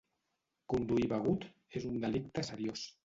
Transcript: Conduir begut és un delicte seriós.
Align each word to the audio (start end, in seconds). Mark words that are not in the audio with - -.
Conduir 0.73 1.05
begut 1.11 1.45
és 1.81 1.87
un 1.91 2.01
delicte 2.07 2.47
seriós. 2.49 2.89